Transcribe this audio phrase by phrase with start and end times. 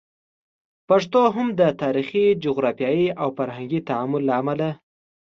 [0.89, 4.69] پښتو هم د تاریخي، جغرافیایي او فرهنګي تعامل له امله